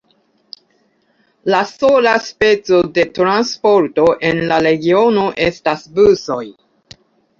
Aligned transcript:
La 1.55 1.59
sola 1.71 2.13
speco 2.29 2.79
de 2.97 3.05
transporto 3.19 4.07
en 4.31 4.41
la 4.53 4.59
regiono 4.69 5.27
estas 5.51 5.85
busoj. 6.01 6.41